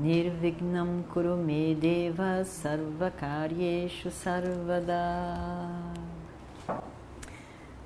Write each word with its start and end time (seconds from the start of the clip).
Nirvignam 0.00 1.04
Kurume 1.12 1.74
Deva 1.74 2.42
Sarvakaryeshu 2.42 4.10
Sarvada 4.10 4.94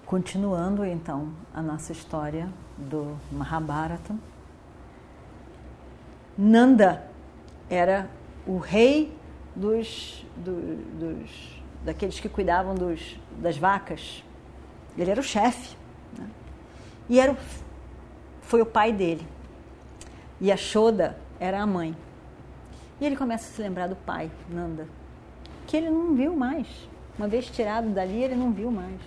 Continuando 0.06 0.84
então 0.84 1.32
a 1.52 1.60
nossa 1.60 1.90
história 1.90 2.48
do 2.78 3.16
Mahabharata, 3.32 4.14
Nanda 6.38 7.04
era 7.68 8.08
o 8.46 8.58
rei 8.58 9.12
dos, 9.56 10.24
do, 10.36 10.76
dos 10.96 11.62
daqueles 11.84 12.20
que 12.20 12.28
cuidavam 12.28 12.76
dos, 12.76 13.18
das 13.38 13.58
vacas. 13.58 14.22
Ele 14.96 15.10
era 15.10 15.20
o 15.20 15.24
chefe. 15.24 15.76
Né? 16.16 16.28
E 17.08 17.18
era 17.18 17.32
o, 17.32 17.36
foi 18.42 18.62
o 18.62 18.66
pai 18.66 18.92
dele. 18.92 19.26
E 20.40 20.52
a 20.52 20.56
Shoda 20.56 21.23
era 21.38 21.62
a 21.62 21.66
mãe. 21.66 21.96
E 23.00 23.04
ele 23.04 23.16
começa 23.16 23.44
a 23.44 23.52
se 23.52 23.60
lembrar 23.60 23.88
do 23.88 23.96
pai, 23.96 24.30
Nanda, 24.48 24.88
que 25.66 25.76
ele 25.76 25.90
não 25.90 26.14
viu 26.14 26.36
mais. 26.36 26.66
Uma 27.18 27.28
vez 27.28 27.46
tirado 27.46 27.88
dali, 27.90 28.22
ele 28.22 28.34
não 28.34 28.52
viu 28.52 28.70
mais. 28.70 29.00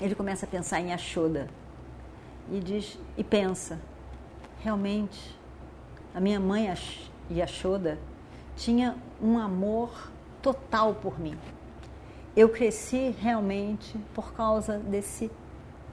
Ele 0.00 0.14
começa 0.14 0.46
a 0.46 0.48
pensar 0.48 0.80
em 0.80 0.92
Ashoda 0.92 1.48
e 2.50 2.58
diz 2.58 2.98
e 3.16 3.22
pensa, 3.22 3.78
realmente, 4.60 5.38
a 6.14 6.20
minha 6.20 6.40
mãe 6.40 6.72
Yashoda 7.30 7.98
tinha 8.56 8.96
um 9.22 9.38
amor 9.38 10.10
total 10.42 10.94
por 10.94 11.18
mim. 11.20 11.38
Eu 12.36 12.48
cresci 12.48 13.14
realmente 13.18 13.98
por 14.14 14.32
causa 14.32 14.78
desse 14.78 15.30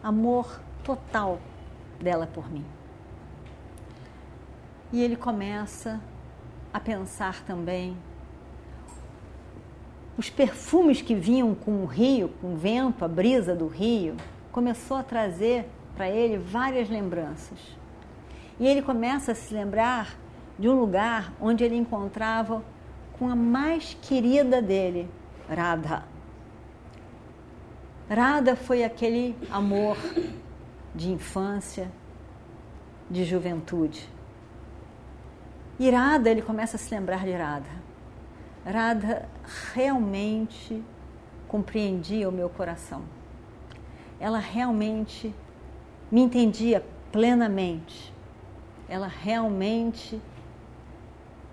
amor 0.03 0.61
total 0.83 1.39
dela 1.99 2.27
por 2.27 2.49
mim. 2.51 2.65
E 4.91 5.01
ele 5.01 5.15
começa 5.15 5.99
a 6.73 6.79
pensar 6.79 7.43
também 7.43 7.97
os 10.17 10.29
perfumes 10.31 11.01
que 11.01 11.13
vinham 11.13 11.53
com 11.53 11.83
o 11.83 11.85
rio, 11.85 12.29
com 12.41 12.53
o 12.53 12.57
vento, 12.57 13.05
a 13.05 13.07
brisa 13.07 13.55
do 13.55 13.67
rio, 13.67 14.15
começou 14.51 14.97
a 14.97 15.03
trazer 15.03 15.69
para 15.95 16.09
ele 16.09 16.37
várias 16.37 16.89
lembranças. 16.89 17.59
E 18.59 18.65
ele 18.65 18.81
começa 18.81 19.33
a 19.33 19.35
se 19.35 19.53
lembrar 19.53 20.17
de 20.57 20.67
um 20.67 20.79
lugar 20.79 21.31
onde 21.39 21.63
ele 21.63 21.75
encontrava 21.75 22.63
com 23.13 23.29
a 23.29 23.35
mais 23.35 23.95
querida 24.01 24.59
dele, 24.59 25.07
Radha. 25.47 26.03
Radha 28.09 28.55
foi 28.55 28.83
aquele 28.83 29.35
amor 29.51 29.97
de 30.95 31.11
infância, 31.11 31.91
de 33.09 33.23
juventude. 33.23 34.16
E 35.79 35.89
Radha, 35.91 36.29
ele 36.29 36.41
começa 36.41 36.75
a 36.75 36.79
se 36.79 36.93
lembrar 36.93 37.23
de 37.23 37.31
Radha. 37.33 37.69
Radha 38.65 39.29
realmente 39.73 40.83
compreendia 41.47 42.27
o 42.27 42.31
meu 42.31 42.49
coração. 42.49 43.03
Ela 44.19 44.39
realmente 44.39 45.33
me 46.11 46.21
entendia 46.21 46.83
plenamente. 47.11 48.13
Ela 48.89 49.07
realmente 49.07 50.19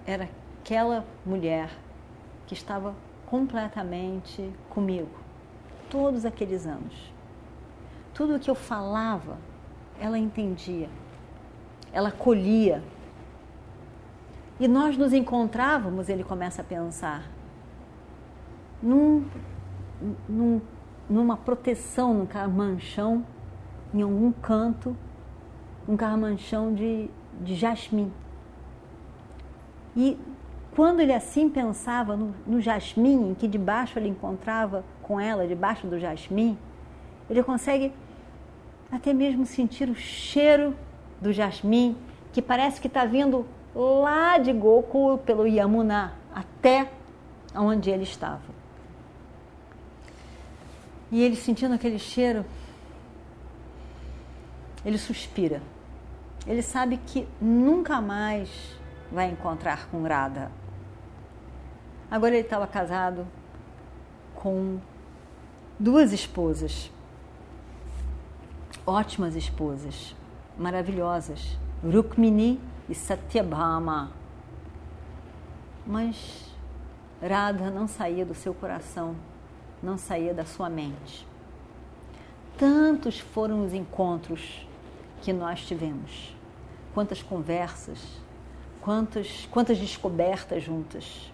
era 0.06 0.28
aquela 0.60 1.04
mulher 1.25 1.71
que 2.47 2.54
estava 2.54 2.94
completamente 3.27 4.50
comigo 4.71 5.25
todos 5.91 6.25
aqueles 6.25 6.66
anos. 6.66 7.12
Tudo 8.12 8.37
o 8.37 8.41
que 8.41 8.50
eu 8.50 8.54
falava, 8.54 9.38
ela 10.00 10.19
entendia, 10.19 10.88
ela 11.93 12.10
colhia, 12.10 12.82
e 14.59 14.69
nós 14.69 14.97
nos 14.97 15.12
encontrávamos, 15.12 16.09
ele 16.09 16.22
começa 16.22 16.62
a 16.62 16.65
pensar, 16.65 17.28
num, 18.82 19.25
num, 20.28 20.60
numa 21.09 21.37
proteção, 21.37 22.15
num 22.15 22.26
carmanchão, 22.26 23.25
em 23.92 24.03
algum 24.03 24.31
canto, 24.31 24.97
um 25.88 25.97
carmanchão 25.97 26.72
de, 26.72 27.10
de 27.41 27.54
jasmim. 27.54 28.12
E 29.97 30.19
quando 30.75 31.00
ele 31.00 31.12
assim 31.12 31.48
pensava 31.48 32.16
no, 32.16 32.34
no 32.47 32.60
jasmim, 32.60 33.31
em 33.31 33.34
que 33.34 33.48
debaixo 33.48 33.98
ele 33.98 34.09
encontrava 34.09 34.84
com 35.03 35.21
ela, 35.21 35.47
debaixo 35.47 35.86
do 35.86 35.98
jasmim, 35.98 36.59
ele 37.28 37.42
consegue 37.42 37.92
até 38.91 39.12
mesmo 39.12 39.47
sentir 39.47 39.88
o 39.88 39.94
cheiro 39.94 40.75
do 41.21 41.32
jasmim, 41.32 41.97
que 42.32 42.42
parece 42.42 42.81
que 42.81 42.86
está 42.86 43.04
vindo 43.04 43.47
lá 43.74 44.38
de 44.38 44.52
Goku 44.52 45.18
pelo 45.18 45.46
Yamuna 45.46 46.14
até 46.32 46.90
onde 47.54 47.90
ele 47.90 48.04
estava. 48.04 48.54
E 51.10 51.22
ele 51.22 51.36
sentindo 51.36 51.74
aquele 51.74 51.98
cheiro, 51.98 52.44
ele 54.84 54.98
suspira. 54.98 55.62
Ele 56.46 56.62
sabe 56.62 56.98
que 56.98 57.26
nunca 57.40 58.00
mais 58.00 58.50
vai 59.10 59.30
encontrar 59.30 59.88
com 59.88 60.02
Radha. 60.02 60.50
Agora 62.10 62.34
ele 62.34 62.44
estava 62.44 62.66
casado 62.66 63.26
com 64.34 64.78
duas 65.78 66.12
esposas, 66.12 66.91
ótimas 68.86 69.34
esposas, 69.34 70.14
maravilhosas, 70.58 71.56
Rukmini 71.82 72.60
e 72.89 72.95
Satyabhama. 72.95 74.12
Mas 75.87 76.55
Radha 77.22 77.71
não 77.71 77.87
saía 77.87 78.25
do 78.25 78.34
seu 78.34 78.55
coração, 78.55 79.17
não 79.83 79.97
saía 79.97 80.34
da 80.34 80.45
sua 80.45 80.69
mente. 80.69 81.27
Tantos 82.59 83.19
foram 83.19 83.65
os 83.65 83.75
encontros 83.75 84.67
que 85.22 85.33
nós 85.33 85.67
tivemos, 85.67 86.37
quantas 86.93 87.22
conversas, 87.22 87.99
quantas, 88.81 89.49
quantas 89.51 89.78
descobertas 89.78 90.62
juntas. 90.62 91.33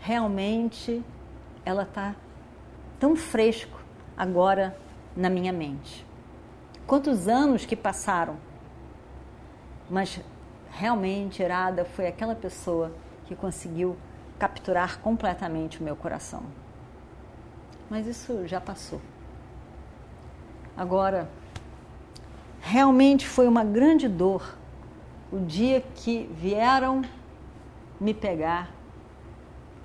Realmente 0.00 1.02
ela 1.64 1.82
está 1.82 2.14
tão 2.98 3.14
fresco 3.14 3.78
agora 4.16 4.76
na 5.14 5.28
minha 5.28 5.52
mente. 5.52 6.06
Quantos 6.86 7.28
anos 7.28 7.66
que 7.66 7.76
passaram, 7.76 8.36
mas 9.90 10.20
realmente 10.78 11.42
Irada 11.42 11.84
foi 11.84 12.06
aquela 12.06 12.36
pessoa 12.36 12.92
que 13.26 13.34
conseguiu 13.34 13.96
capturar 14.38 15.00
completamente 15.00 15.80
o 15.80 15.82
meu 15.82 15.96
coração. 15.96 16.44
Mas 17.90 18.06
isso 18.06 18.46
já 18.46 18.60
passou. 18.60 19.00
Agora, 20.76 21.28
realmente 22.60 23.26
foi 23.26 23.48
uma 23.48 23.64
grande 23.64 24.06
dor 24.06 24.56
o 25.32 25.40
dia 25.40 25.80
que 25.96 26.30
vieram 26.32 27.02
me 28.00 28.14
pegar 28.14 28.70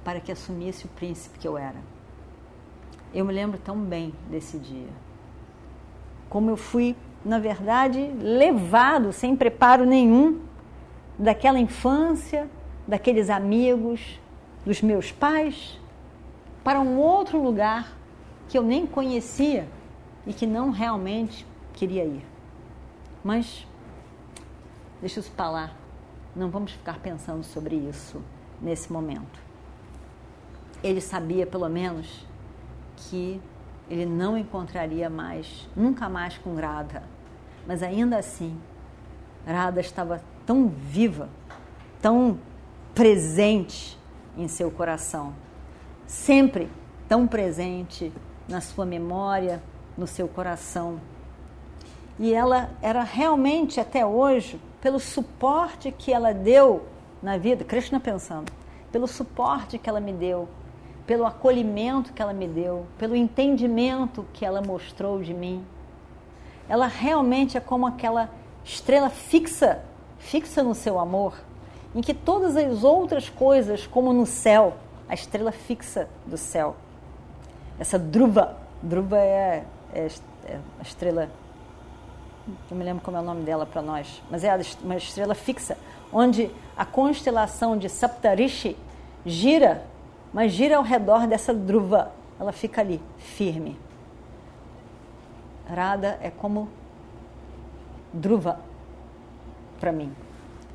para 0.04 0.19
que 0.19 0.31
assumisse 0.31 0.86
o 0.86 0.89
príncipe 0.89 1.39
que 1.39 1.48
eu 1.48 1.57
era. 1.57 1.81
Eu 3.12 3.25
me 3.25 3.34
lembro 3.34 3.57
tão 3.57 3.78
bem 3.78 4.13
desse 4.30 4.60
dia. 4.60 4.89
Como 6.30 6.51
eu 6.51 6.57
fui, 6.57 6.96
na 7.25 7.39
verdade, 7.39 8.00
levado 8.19 9.12
sem 9.12 9.36
preparo 9.36 9.86
nenhum 9.86 10.53
daquela 11.18 11.60
infância, 11.60 12.50
daqueles 12.88 13.30
amigos, 13.30 14.19
dos 14.65 14.81
meus 14.81 15.12
pais, 15.12 15.80
para 16.63 16.80
um 16.80 16.98
outro 16.98 17.42
lugar 17.42 17.95
que 18.48 18.57
eu 18.57 18.63
nem 18.63 18.86
conhecia 18.86 19.68
e 20.25 20.33
que 20.33 20.48
não 20.48 20.69
realmente 20.69 21.45
queria 21.74 22.06
ir. 22.06 22.25
Mas, 23.24 23.68
deixa 25.01 25.19
isso 25.19 25.31
para 25.31 25.50
lá, 25.50 25.71
não 26.36 26.50
vamos 26.50 26.71
ficar 26.71 27.00
pensando 27.00 27.44
sobre 27.44 27.75
isso 27.75 28.21
nesse 28.62 28.92
momento. 28.92 29.42
Ele 30.83 31.00
sabia, 31.00 31.45
pelo 31.45 31.69
menos, 31.69 32.25
que 32.95 33.42
ele 33.89 34.06
não 34.06 34.38
encontraria 34.38 35.10
mais, 35.10 35.69
nunca 35.75 36.10
mais 36.10 36.38
com 36.38 36.56
Radha. 36.56 37.04
Mas 37.68 37.83
ainda 37.83 38.18
assim, 38.18 38.57
Radha 39.45 39.81
estava 39.81 40.21
tão 40.45 40.68
viva, 40.68 41.30
tão 42.01 42.40
presente 42.94 43.98
em 44.38 44.48
seu 44.48 44.69
coração, 44.69 45.34
sempre 46.06 46.69
tão 47.07 47.28
presente 47.28 48.12
na 48.48 48.62
sua 48.62 48.86
memória, 48.86 49.62
no 49.98 50.07
seu 50.07 50.28
coração. 50.28 51.00
E 52.19 52.34
ela 52.34 52.72
era 52.81 53.04
realmente 53.04 53.80
até 53.80 54.06
hoje, 54.06 54.60
pelo 54.81 55.00
suporte 55.00 55.92
que 55.92 56.12
ela 56.12 56.34
deu 56.34 56.86
na 57.22 57.38
vida, 57.38 57.63
Krishna 57.63 58.00
pensando, 58.00 58.51
pelo 58.92 59.07
suporte 59.07 59.80
que 59.80 59.89
ela 59.89 60.00
me 60.00 60.12
deu, 60.12 60.48
pelo 61.07 61.25
acolhimento 61.25 62.13
que 62.13 62.22
ela 62.22 62.34
me 62.34 62.48
deu, 62.48 62.86
pelo 62.98 63.16
entendimento 63.16 64.25
que 64.34 64.46
ela 64.46 64.62
mostrou 64.62 65.22
de 65.22 65.34
mim. 65.34 65.66
Ela 66.68 66.88
realmente 66.88 67.57
é 67.57 67.60
como 67.60 67.88
aquela 67.88 68.30
estrela 68.63 69.10
fixa, 69.10 69.84
fixa 70.24 70.64
no 70.64 70.74
seu 70.74 71.00
amor, 71.00 71.36
em 71.94 72.02
que 72.02 72.14
todas 72.14 72.56
as 72.56 72.84
outras 72.84 73.30
coisas, 73.30 73.86
como 73.86 74.12
no 74.12 74.25
céu, 74.25 74.74
a 75.08 75.14
estrela 75.14 75.52
fixa 75.52 76.08
do 76.25 76.38
céu, 76.38 76.75
essa 77.80 78.00
druva, 78.00 78.58
druva 78.81 79.18
é, 79.18 79.64
é, 79.94 80.08
é 80.46 80.60
a 80.80 80.81
estrela, 80.81 81.30
não 82.70 82.78
me 82.78 82.84
lembro 82.84 83.04
como 83.04 83.18
é 83.18 83.20
o 83.20 83.24
nome 83.24 83.44
dela 83.44 83.66
para 83.66 83.81
nós, 83.81 84.22
mas 84.30 84.44
é 84.44 84.60
uma 84.81 84.96
estrela 84.96 85.36
fixa, 85.36 85.78
onde 86.12 86.50
a 86.75 86.86
constelação 86.86 87.78
de 87.78 87.90
Saptarishi 87.90 88.75
gira 89.25 89.86
mas 90.34 90.52
gira 90.52 90.78
ao 90.78 90.84
redor 90.84 91.28
dessa 91.28 91.54
druva. 91.54 92.12
Ela 92.40 92.52
fica 92.52 92.81
ali, 92.81 93.00
firme. 93.20 93.78
Radha 95.70 96.18
é 96.22 96.31
como 96.31 96.68
druva 98.12 98.60
para 99.84 99.92
mim. 99.92 100.16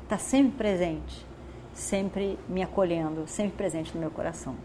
Está 0.03 0.19
sempre 0.19 0.55
presente, 0.55 1.25
sempre 1.73 2.37
me 2.47 2.61
acolhendo, 2.61 3.27
sempre 3.27 3.57
presente 3.57 3.91
no 3.95 3.99
meu 3.99 4.11
coração. 4.11 4.55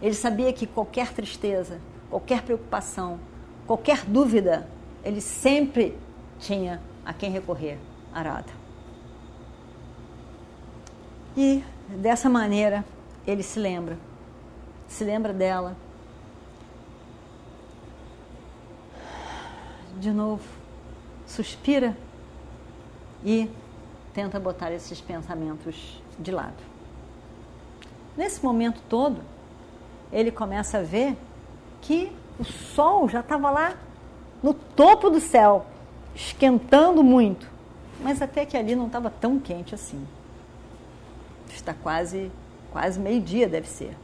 Ele 0.00 0.14
sabia 0.14 0.50
que 0.50 0.66
qualquer 0.66 1.12
tristeza, 1.12 1.78
qualquer 2.08 2.40
preocupação, 2.40 3.20
qualquer 3.66 4.06
dúvida, 4.06 4.66
ele 5.04 5.20
sempre 5.20 5.98
tinha 6.38 6.80
a 7.04 7.12
quem 7.12 7.30
recorrer, 7.30 7.76
Arada. 8.10 8.52
E 11.36 11.62
dessa 11.90 12.30
maneira 12.30 12.86
ele 13.26 13.42
se 13.42 13.58
lembra, 13.58 13.98
se 14.86 15.04
lembra 15.04 15.34
dela. 15.34 15.76
De 20.00 20.10
novo, 20.10 20.58
suspira 21.38 21.96
e 23.24 23.48
tenta 24.12 24.40
botar 24.40 24.72
esses 24.72 25.00
pensamentos 25.00 26.02
de 26.18 26.32
lado. 26.32 26.56
Nesse 28.16 28.44
momento 28.44 28.80
todo, 28.88 29.20
ele 30.12 30.32
começa 30.32 30.78
a 30.78 30.82
ver 30.82 31.16
que 31.80 32.10
o 32.40 32.44
sol 32.44 33.08
já 33.08 33.20
estava 33.20 33.50
lá 33.50 33.76
no 34.42 34.52
topo 34.52 35.10
do 35.10 35.20
céu, 35.20 35.64
esquentando 36.12 37.04
muito, 37.04 37.48
mas 38.00 38.20
até 38.20 38.44
que 38.44 38.56
ali 38.56 38.74
não 38.74 38.86
estava 38.86 39.08
tão 39.08 39.38
quente 39.38 39.76
assim. 39.76 40.04
Está 41.54 41.72
quase, 41.72 42.32
quase 42.72 42.98
meio-dia, 42.98 43.48
deve 43.48 43.68
ser. 43.68 43.96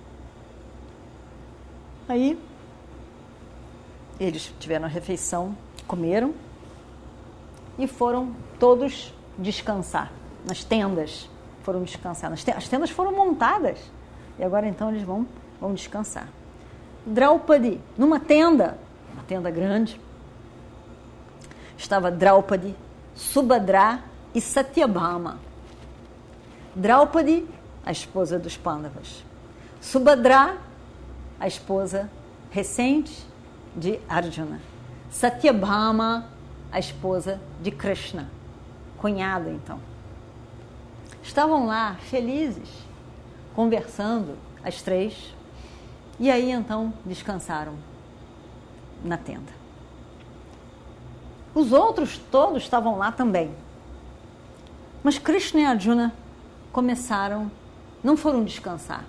Aí, 2.08 2.38
eles 4.20 4.54
tiveram 4.60 4.84
a 4.84 4.88
refeição, 4.88 5.56
comeram 5.88 6.32
e 7.78 7.86
foram 7.86 8.34
todos 8.58 9.12
descansar 9.38 10.10
nas 10.46 10.62
tendas. 10.62 11.28
Foram 11.62 11.82
descansar. 11.82 12.32
As 12.32 12.68
tendas 12.68 12.90
foram 12.90 13.12
montadas 13.12 13.78
e 14.38 14.44
agora 14.44 14.66
então 14.66 14.90
eles 14.90 15.02
vão, 15.02 15.26
vão 15.60 15.72
descansar. 15.74 16.28
Draupadi, 17.06 17.80
numa 17.96 18.18
tenda, 18.18 18.78
uma 19.12 19.22
tenda 19.24 19.50
grande, 19.50 20.00
estava 21.76 22.10
Draupadi, 22.10 22.74
Subhadra 23.14 24.02
e 24.34 24.40
Satyabhama. 24.40 25.38
Draupadi, 26.74 27.46
a 27.84 27.92
esposa 27.92 28.38
dos 28.38 28.56
Pandavas. 28.56 29.24
Subhadra, 29.80 30.56
a 31.38 31.46
esposa 31.46 32.10
recente 32.50 33.24
de 33.76 34.00
Arjuna. 34.08 34.60
Satyabhama, 35.10 36.26
a 36.74 36.80
esposa 36.80 37.40
de 37.62 37.70
Krishna, 37.70 38.28
cunhada 38.98 39.48
então. 39.48 39.78
Estavam 41.22 41.66
lá 41.66 41.94
felizes, 42.00 42.68
conversando, 43.54 44.36
as 44.60 44.82
três, 44.82 45.32
e 46.18 46.28
aí 46.28 46.50
então 46.50 46.92
descansaram 47.06 47.74
na 49.04 49.16
tenda. 49.16 49.52
Os 51.54 51.70
outros 51.70 52.18
todos 52.18 52.64
estavam 52.64 52.98
lá 52.98 53.12
também. 53.12 53.54
Mas 55.04 55.16
Krishna 55.16 55.60
e 55.60 55.64
Arjuna 55.64 56.12
começaram, 56.72 57.52
não 58.02 58.16
foram 58.16 58.42
descansar, 58.42 59.04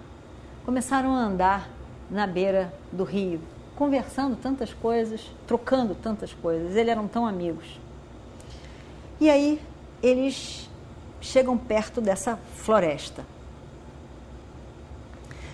começaram 0.64 1.16
a 1.16 1.20
andar 1.20 1.68
na 2.12 2.28
beira 2.28 2.72
do 2.92 3.04
rio, 3.04 3.42
conversando 3.76 4.36
tantas 4.36 4.74
coisas, 4.74 5.22
trocando 5.46 5.94
tantas 5.96 6.34
coisas. 6.34 6.76
Eles 6.76 6.88
eram 6.88 7.08
tão 7.08 7.26
amigos. 7.26 7.80
E 9.20 9.30
aí 9.30 9.62
eles 10.02 10.70
chegam 11.22 11.58
perto 11.58 12.00
dessa 12.00 12.38
floresta. 12.56 13.26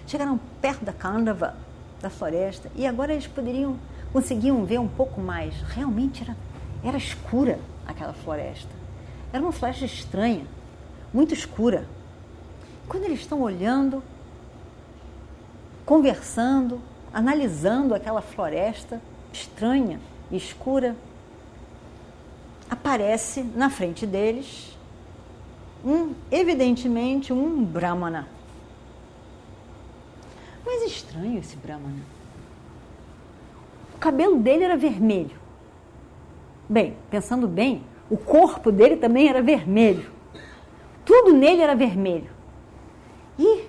Chegaram 0.05 0.39
perto 0.61 0.83
da 0.83 0.91
Kandava, 0.91 1.55
da 2.01 2.09
floresta, 2.09 2.69
e 2.75 2.85
agora 2.85 3.13
eles 3.13 3.27
poderiam, 3.27 3.77
conseguiam 4.11 4.65
ver 4.65 4.79
um 4.79 4.87
pouco 4.87 5.21
mais. 5.21 5.55
Realmente 5.61 6.23
era, 6.23 6.35
era 6.83 6.97
escura 6.97 7.59
aquela 7.87 8.13
floresta. 8.13 8.69
Era 9.31 9.41
uma 9.41 9.51
floresta 9.51 9.85
estranha, 9.85 10.45
muito 11.13 11.33
escura. 11.33 11.85
Quando 12.87 13.05
eles 13.05 13.21
estão 13.21 13.41
olhando, 13.41 14.03
conversando, 15.85 16.81
analisando 17.13 17.93
aquela 17.93 18.21
floresta 18.21 19.01
estranha 19.31 19.99
e 20.29 20.37
escura, 20.37 20.95
aparece 22.69 23.43
na 23.43 23.69
frente 23.69 24.05
deles 24.05 24.77
um, 25.83 26.13
evidentemente, 26.31 27.33
um 27.33 27.63
Brahmana. 27.63 28.27
Mas 30.65 30.83
estranho 30.83 31.39
esse 31.39 31.55
Brahmana. 31.55 32.03
O 33.95 33.97
cabelo 33.97 34.37
dele 34.37 34.63
era 34.63 34.77
vermelho. 34.77 35.39
Bem, 36.69 36.95
pensando 37.09 37.47
bem, 37.47 37.83
o 38.09 38.17
corpo 38.17 38.71
dele 38.71 38.95
também 38.95 39.27
era 39.27 39.41
vermelho. 39.41 40.09
Tudo 41.03 41.33
nele 41.33 41.61
era 41.61 41.75
vermelho 41.75 42.29
e 43.41 43.65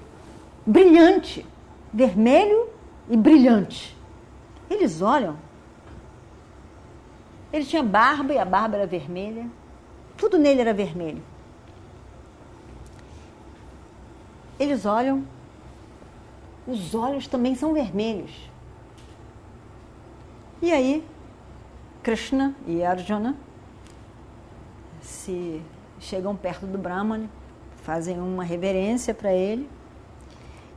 brilhante, 0.66 1.47
vermelho 1.93 2.69
e 3.12 3.16
brilhante. 3.16 3.95
Eles 4.71 5.02
olham. 5.02 5.37
Ele 7.52 7.62
tinha 7.66 7.83
barba 7.83 8.33
e 8.33 8.38
a 8.38 8.45
barba 8.45 8.76
era 8.76 8.87
vermelha. 8.87 9.47
Tudo 10.16 10.38
nele 10.38 10.62
era 10.62 10.73
vermelho. 10.73 11.23
Eles 14.59 14.87
olham. 14.87 15.26
Os 16.66 16.95
olhos 16.95 17.26
também 17.26 17.54
são 17.54 17.75
vermelhos. 17.75 18.50
E 20.62 20.73
aí, 20.73 21.07
Krishna 22.02 22.54
e 22.66 22.83
Arjuna 22.83 23.37
se 25.02 25.61
chegam 26.00 26.35
perto 26.35 26.66
do 26.66 26.78
Brahmana 26.78 27.28
fazem 27.83 28.19
uma 28.19 28.42
reverência 28.42 29.12
para 29.12 29.35
ele. 29.35 29.69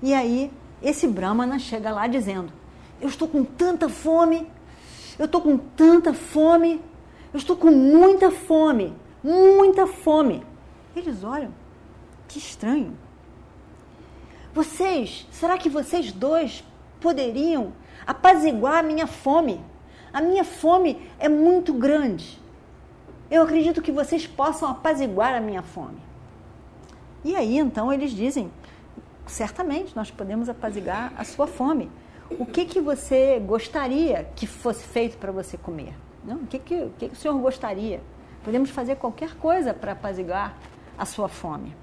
E 0.02 0.14
aí 0.14 0.52
esse 0.86 1.08
Brahmana 1.08 1.58
chega 1.58 1.90
lá 1.92 2.06
dizendo: 2.06 2.54
Eu 3.02 3.10
estou 3.10 3.28
com 3.28 3.44
tanta 3.44 3.90
fome, 3.90 4.48
eu 5.18 5.26
estou 5.26 5.42
com 5.42 5.58
tanta 5.58 6.14
fome, 6.14 6.80
eu 7.34 7.38
estou 7.40 7.58
com 7.58 7.72
muita 7.72 8.30
fome, 8.30 8.96
muita 9.24 9.88
fome. 9.88 10.44
Eles 10.96 11.24
olham, 11.24 11.52
que 12.28 12.38
estranho. 12.38 12.96
Vocês, 14.54 15.28
será 15.32 15.58
que 15.58 15.70
vocês 15.70 16.12
dois 16.12 16.64
poderiam 17.02 17.74
apaziguar 18.06 18.78
a 18.78 18.84
minha 18.84 19.08
fome? 19.08 19.60
A 20.14 20.22
minha 20.22 20.46
fome 20.46 21.10
é 21.20 21.28
muito 21.28 21.74
grande. 21.74 22.40
Eu 23.30 23.42
acredito 23.42 23.82
que 23.82 23.92
vocês 23.92 24.28
possam 24.28 24.70
apaziguar 24.70 25.34
a 25.34 25.42
minha 25.42 25.64
fome. 25.64 25.98
E 27.24 27.36
aí 27.36 27.58
então 27.58 27.92
eles 27.92 28.12
dizem: 28.12 28.52
certamente 29.28 29.96
nós 29.96 30.12
podemos 30.12 30.50
apaziguar 30.50 31.14
a 31.18 31.24
sua 31.24 31.48
fome. 31.48 31.92
O 32.32 32.46
que, 32.46 32.66
que 32.66 32.82
você 32.82 33.40
gostaria 33.40 34.30
que 34.36 34.48
fosse 34.48 34.84
feito 34.84 35.18
para 35.18 35.32
você 35.32 35.58
comer? 35.58 35.96
Não? 36.24 36.38
O, 36.38 36.48
que, 36.48 36.58
que, 36.58 36.76
o 36.76 36.90
que, 36.98 37.10
que 37.10 37.14
o 37.14 37.18
senhor 37.18 37.38
gostaria? 37.40 38.02
Podemos 38.44 38.70
fazer 38.70 38.96
qualquer 38.96 39.36
coisa 39.36 39.74
para 39.74 39.92
apaziguar 39.92 40.58
a 40.98 41.06
sua 41.06 41.28
fome. 41.28 41.76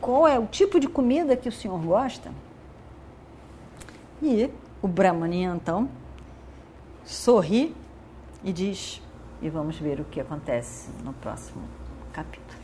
qual 0.00 0.26
é 0.26 0.38
o 0.38 0.46
tipo 0.46 0.80
de 0.80 0.88
comida 0.88 1.36
que 1.36 1.48
o 1.48 1.52
senhor 1.52 1.78
gosta? 1.80 2.32
E 4.22 4.50
o 4.80 4.88
Brahmani 4.88 5.42
então 5.42 5.88
sorri 7.04 7.74
e 8.42 8.52
diz: 8.52 9.02
E 9.40 9.48
vamos 9.48 9.78
ver 9.78 10.00
o 10.00 10.04
que 10.04 10.20
acontece 10.20 10.90
no 11.02 11.12
próximo 11.12 11.62
capítulo. 12.12 12.63